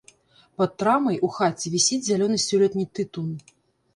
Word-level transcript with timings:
Пад 0.59 0.71
трамай 0.83 1.19
у 1.27 1.29
хаце 1.35 1.73
вісіць 1.75 2.01
зялёны 2.07 2.37
сёлетні 2.47 2.85
тытун. 2.97 3.29